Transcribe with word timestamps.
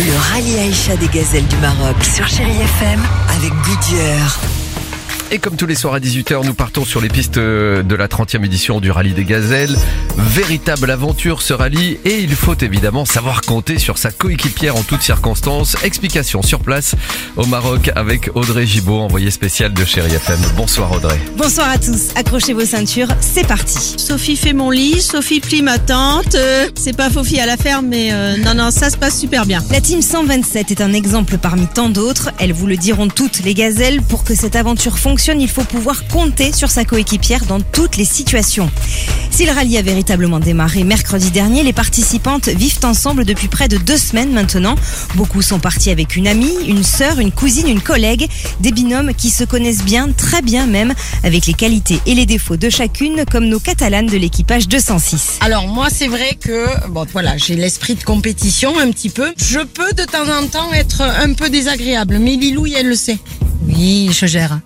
Le 0.00 0.32
rallye 0.32 0.58
Aïcha 0.58 0.96
des 0.96 1.06
gazelles 1.06 1.46
du 1.46 1.56
Maroc 1.58 2.02
sur 2.02 2.26
Chérie 2.26 2.50
FM 2.50 3.00
avec 3.36 3.52
Goodyear. 3.62 4.40
Et 5.34 5.38
comme 5.40 5.56
tous 5.56 5.66
les 5.66 5.74
soirs 5.74 5.94
à 5.94 5.98
18h, 5.98 6.46
nous 6.46 6.54
partons 6.54 6.84
sur 6.84 7.00
les 7.00 7.08
pistes 7.08 7.38
euh, 7.38 7.82
de 7.82 7.96
la 7.96 8.06
30e 8.06 8.44
édition 8.44 8.78
du 8.78 8.92
rallye 8.92 9.14
des 9.14 9.24
gazelles. 9.24 9.76
Véritable 10.16 10.88
aventure 10.92 11.42
ce 11.42 11.52
rallye 11.52 11.98
et 12.04 12.20
il 12.20 12.36
faut 12.36 12.54
évidemment 12.54 13.04
savoir 13.04 13.40
compter 13.40 13.80
sur 13.80 13.98
sa 13.98 14.12
coéquipière 14.12 14.76
en 14.76 14.82
toutes 14.82 15.02
circonstances. 15.02 15.76
Explication 15.82 16.40
sur 16.40 16.60
place 16.60 16.94
au 17.36 17.46
Maroc 17.46 17.90
avec 17.96 18.30
Audrey 18.36 18.64
Gibaud, 18.64 19.00
envoyée 19.00 19.32
spéciale 19.32 19.74
de 19.74 19.84
Chérie 19.84 20.14
FM. 20.14 20.38
Bonsoir 20.56 20.92
Audrey. 20.92 21.18
Bonsoir 21.36 21.68
à 21.68 21.78
tous, 21.78 22.10
accrochez 22.14 22.52
vos 22.52 22.64
ceintures, 22.64 23.08
c'est 23.20 23.44
parti. 23.44 23.96
Sophie 23.96 24.36
fait 24.36 24.52
mon 24.52 24.70
lit, 24.70 25.02
Sophie 25.02 25.40
plie 25.40 25.62
ma 25.62 25.80
tente. 25.80 26.36
Euh, 26.36 26.68
c'est 26.76 26.96
pas 26.96 27.10
Fofi 27.10 27.40
à 27.40 27.46
la 27.46 27.56
ferme, 27.56 27.86
mais 27.88 28.10
euh, 28.12 28.36
non, 28.36 28.54
non, 28.54 28.70
ça 28.70 28.88
se 28.88 28.96
passe 28.96 29.18
super 29.18 29.46
bien. 29.46 29.64
La 29.72 29.80
team 29.80 30.00
127 30.00 30.70
est 30.70 30.80
un 30.80 30.92
exemple 30.92 31.38
parmi 31.38 31.66
tant 31.66 31.88
d'autres. 31.88 32.30
Elles 32.38 32.52
vous 32.52 32.68
le 32.68 32.76
diront 32.76 33.08
toutes, 33.08 33.40
les 33.40 33.54
gazelles. 33.54 34.00
Pour 34.00 34.22
que 34.22 34.36
cette 34.36 34.54
aventure 34.54 34.96
fonctionne, 34.96 35.23
il 35.32 35.48
faut 35.48 35.64
pouvoir 35.64 36.06
compter 36.08 36.52
sur 36.52 36.70
sa 36.70 36.84
coéquipière 36.84 37.46
dans 37.46 37.60
toutes 37.60 37.96
les 37.96 38.04
situations. 38.04 38.70
Si 39.30 39.46
le 39.46 39.52
rallye 39.52 39.78
a 39.78 39.82
véritablement 39.82 40.38
démarré 40.38 40.84
mercredi 40.84 41.30
dernier, 41.30 41.62
les 41.62 41.72
participantes 41.72 42.48
vivent 42.48 42.80
ensemble 42.84 43.24
depuis 43.24 43.48
près 43.48 43.66
de 43.66 43.78
deux 43.78 43.96
semaines 43.96 44.32
maintenant. 44.32 44.74
Beaucoup 45.14 45.40
sont 45.40 45.60
partis 45.60 45.90
avec 45.90 46.16
une 46.16 46.28
amie, 46.28 46.52
une 46.66 46.84
sœur, 46.84 47.20
une 47.20 47.32
cousine, 47.32 47.68
une 47.68 47.80
collègue, 47.80 48.28
des 48.60 48.70
binômes 48.70 49.14
qui 49.14 49.30
se 49.30 49.44
connaissent 49.44 49.82
bien, 49.82 50.10
très 50.12 50.42
bien 50.42 50.66
même, 50.66 50.92
avec 51.22 51.46
les 51.46 51.54
qualités 51.54 52.00
et 52.04 52.14
les 52.14 52.26
défauts 52.26 52.58
de 52.58 52.68
chacune, 52.68 53.24
comme 53.30 53.46
nos 53.46 53.60
catalanes 53.60 54.06
de 54.06 54.18
l'équipage 54.18 54.68
206. 54.68 55.38
Alors 55.40 55.66
moi, 55.68 55.88
c'est 55.90 56.08
vrai 56.08 56.36
que 56.38 56.66
bon, 56.88 57.06
voilà, 57.12 57.38
j'ai 57.38 57.56
l'esprit 57.56 57.94
de 57.94 58.04
compétition 58.04 58.78
un 58.78 58.90
petit 58.90 59.08
peu. 59.08 59.32
Je 59.38 59.60
peux 59.60 59.92
de 59.94 60.04
temps 60.04 60.28
en 60.28 60.46
temps 60.46 60.70
être 60.74 61.00
un 61.00 61.32
peu 61.32 61.48
désagréable, 61.48 62.18
mais 62.18 62.36
Lilou, 62.36 62.66
elle 62.66 62.88
le 62.88 62.94
sait. 62.94 63.18
Oui, 63.66 64.10
je 64.12 64.26
gère. 64.26 64.60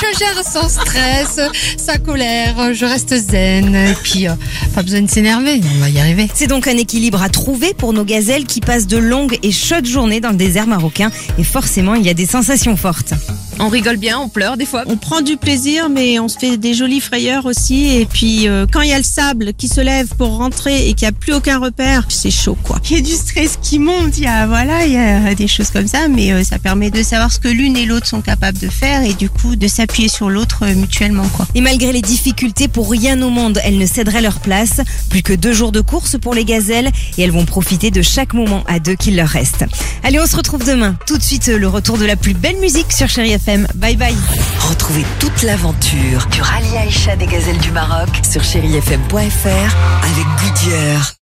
Je 0.00 0.18
gère 0.18 0.44
sans 0.44 0.68
stress, 0.68 1.40
sa 1.76 1.98
colère, 1.98 2.72
je 2.72 2.84
reste 2.84 3.16
zen, 3.16 3.74
et 3.74 3.94
puis 4.02 4.28
euh, 4.28 4.32
pas 4.72 4.82
besoin 4.82 5.02
de 5.02 5.10
s'énerver, 5.10 5.60
on 5.76 5.80
va 5.80 5.90
y 5.90 5.98
arriver. 5.98 6.28
C'est 6.34 6.46
donc 6.46 6.68
un 6.68 6.76
équilibre 6.76 7.20
à 7.20 7.28
trouver 7.28 7.74
pour 7.74 7.92
nos 7.92 8.04
gazelles 8.04 8.44
qui 8.44 8.60
passent 8.60 8.86
de 8.86 8.96
longues 8.96 9.38
et 9.42 9.50
chaudes 9.50 9.86
journées 9.86 10.20
dans 10.20 10.30
le 10.30 10.36
désert 10.36 10.68
marocain 10.68 11.10
et 11.36 11.42
forcément 11.42 11.96
il 11.96 12.06
y 12.06 12.10
a 12.10 12.14
des 12.14 12.26
sensations 12.26 12.76
fortes. 12.76 13.14
On 13.58 13.68
rigole 13.68 13.96
bien, 13.96 14.20
on 14.20 14.28
pleure 14.28 14.56
des 14.56 14.66
fois. 14.66 14.84
On 14.86 14.96
prend 14.96 15.20
du 15.20 15.36
plaisir, 15.36 15.88
mais 15.88 16.20
on 16.20 16.28
se 16.28 16.38
fait 16.38 16.56
des 16.58 16.74
jolies 16.74 17.00
frayeurs 17.00 17.44
aussi. 17.44 17.96
Et 17.96 18.06
puis 18.06 18.46
euh, 18.46 18.66
quand 18.70 18.82
il 18.82 18.90
y 18.90 18.92
a 18.92 18.98
le 18.98 19.04
sable 19.04 19.52
qui 19.52 19.66
se 19.66 19.80
lève 19.80 20.14
pour 20.16 20.36
rentrer 20.36 20.88
et 20.88 20.94
qu'il 20.94 21.08
n'y 21.08 21.14
a 21.14 21.18
plus 21.18 21.34
aucun 21.34 21.58
repère, 21.58 22.04
c'est 22.08 22.30
chaud 22.30 22.56
quoi. 22.62 22.77
Il 22.90 22.96
y 22.96 23.00
a 23.00 23.02
du 23.02 23.12
stress 23.12 23.58
qui 23.60 23.78
monte, 23.78 24.16
il 24.16 24.24
y 24.24 24.26
a 24.26 24.46
voilà, 24.46 24.86
il 24.86 24.92
y 24.92 24.96
a 24.96 25.34
des 25.34 25.46
choses 25.46 25.70
comme 25.70 25.86
ça, 25.86 26.08
mais 26.08 26.32
euh, 26.32 26.42
ça 26.42 26.58
permet 26.58 26.90
de 26.90 27.02
savoir 27.02 27.30
ce 27.30 27.38
que 27.38 27.48
l'une 27.48 27.76
et 27.76 27.84
l'autre 27.84 28.06
sont 28.06 28.22
capables 28.22 28.58
de 28.58 28.68
faire 28.68 29.02
et 29.02 29.12
du 29.12 29.28
coup 29.28 29.56
de 29.56 29.68
s'appuyer 29.68 30.08
sur 30.08 30.30
l'autre 30.30 30.60
euh, 30.62 30.74
mutuellement 30.74 31.28
quoi. 31.28 31.46
Et 31.54 31.60
malgré 31.60 31.92
les 31.92 32.00
difficultés, 32.00 32.66
pour 32.66 32.90
rien 32.90 33.20
au 33.20 33.28
monde, 33.28 33.60
elles 33.62 33.76
ne 33.76 33.84
céderaient 33.84 34.22
leur 34.22 34.40
place. 34.40 34.80
Plus 35.10 35.22
que 35.22 35.34
deux 35.34 35.52
jours 35.52 35.70
de 35.70 35.82
course 35.82 36.16
pour 36.18 36.32
les 36.32 36.46
gazelles 36.46 36.90
et 37.18 37.22
elles 37.22 37.30
vont 37.30 37.44
profiter 37.44 37.90
de 37.90 38.00
chaque 38.00 38.32
moment 38.32 38.64
à 38.66 38.78
deux 38.78 38.94
qu'il 38.94 39.16
leur 39.16 39.28
reste. 39.28 39.66
Allez, 40.02 40.18
on 40.18 40.26
se 40.26 40.36
retrouve 40.36 40.64
demain. 40.64 40.96
Tout 41.06 41.18
de 41.18 41.22
suite, 41.22 41.48
le 41.48 41.68
retour 41.68 41.98
de 41.98 42.06
la 42.06 42.16
plus 42.16 42.32
belle 42.32 42.56
musique 42.56 42.90
sur 42.92 43.10
Chéri 43.10 43.32
FM. 43.32 43.66
Bye 43.74 43.96
bye. 43.96 44.16
Retrouvez 44.60 45.04
toute 45.18 45.42
l'aventure 45.42 46.26
du 46.32 46.40
rallye 46.40 46.78
Aïcha 46.78 47.16
des 47.16 47.26
gazelles 47.26 47.58
du 47.58 47.70
Maroc 47.70 48.08
sur 48.22 48.42
chérifm.fr 48.42 49.16
avec 49.16 50.26
Goodyear. 50.40 51.14